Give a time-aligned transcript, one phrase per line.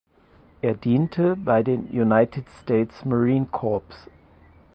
[0.63, 4.09] Er diente bei den United States Marine Corps.